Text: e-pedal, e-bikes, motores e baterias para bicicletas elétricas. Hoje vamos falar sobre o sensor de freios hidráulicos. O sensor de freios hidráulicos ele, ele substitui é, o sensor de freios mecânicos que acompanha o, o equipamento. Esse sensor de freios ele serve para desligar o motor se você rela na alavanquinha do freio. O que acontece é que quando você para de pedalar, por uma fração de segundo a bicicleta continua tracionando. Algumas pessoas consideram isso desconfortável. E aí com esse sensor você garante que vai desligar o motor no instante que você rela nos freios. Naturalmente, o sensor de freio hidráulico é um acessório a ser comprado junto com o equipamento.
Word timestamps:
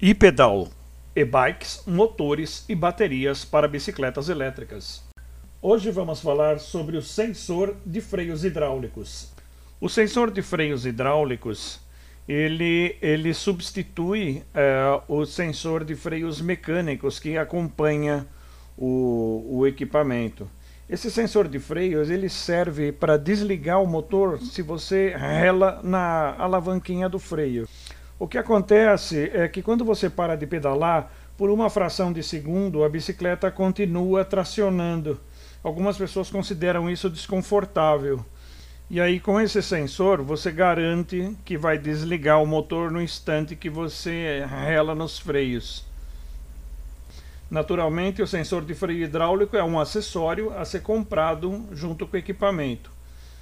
e-pedal, 0.00 0.68
e-bikes, 1.14 1.82
motores 1.84 2.64
e 2.68 2.74
baterias 2.76 3.44
para 3.44 3.66
bicicletas 3.66 4.28
elétricas. 4.28 5.02
Hoje 5.60 5.90
vamos 5.90 6.20
falar 6.20 6.60
sobre 6.60 6.96
o 6.96 7.02
sensor 7.02 7.74
de 7.84 8.00
freios 8.00 8.44
hidráulicos. 8.44 9.32
O 9.80 9.88
sensor 9.88 10.30
de 10.30 10.40
freios 10.40 10.86
hidráulicos 10.86 11.80
ele, 12.28 12.96
ele 13.02 13.34
substitui 13.34 14.44
é, 14.54 15.00
o 15.08 15.26
sensor 15.26 15.82
de 15.82 15.96
freios 15.96 16.40
mecânicos 16.40 17.18
que 17.18 17.36
acompanha 17.36 18.24
o, 18.76 19.44
o 19.50 19.66
equipamento. 19.66 20.48
Esse 20.88 21.10
sensor 21.10 21.48
de 21.48 21.58
freios 21.58 22.08
ele 22.08 22.28
serve 22.28 22.92
para 22.92 23.18
desligar 23.18 23.82
o 23.82 23.86
motor 23.86 24.38
se 24.38 24.62
você 24.62 25.12
rela 25.16 25.80
na 25.82 26.36
alavanquinha 26.38 27.08
do 27.08 27.18
freio. 27.18 27.68
O 28.18 28.26
que 28.26 28.36
acontece 28.36 29.30
é 29.32 29.46
que 29.46 29.62
quando 29.62 29.84
você 29.84 30.10
para 30.10 30.36
de 30.36 30.44
pedalar, 30.46 31.12
por 31.36 31.50
uma 31.50 31.70
fração 31.70 32.12
de 32.12 32.20
segundo 32.20 32.82
a 32.82 32.88
bicicleta 32.88 33.48
continua 33.48 34.24
tracionando. 34.24 35.20
Algumas 35.62 35.96
pessoas 35.96 36.28
consideram 36.28 36.90
isso 36.90 37.08
desconfortável. 37.08 38.24
E 38.90 39.00
aí 39.00 39.20
com 39.20 39.40
esse 39.40 39.62
sensor 39.62 40.20
você 40.20 40.50
garante 40.50 41.36
que 41.44 41.56
vai 41.56 41.78
desligar 41.78 42.42
o 42.42 42.46
motor 42.46 42.90
no 42.90 43.00
instante 43.00 43.54
que 43.54 43.70
você 43.70 44.44
rela 44.48 44.96
nos 44.96 45.16
freios. 45.20 45.86
Naturalmente, 47.48 48.20
o 48.20 48.26
sensor 48.26 48.62
de 48.62 48.74
freio 48.74 49.04
hidráulico 49.04 49.56
é 49.56 49.64
um 49.64 49.80
acessório 49.80 50.52
a 50.58 50.64
ser 50.64 50.82
comprado 50.82 51.66
junto 51.72 52.06
com 52.06 52.16
o 52.16 52.18
equipamento. 52.18 52.97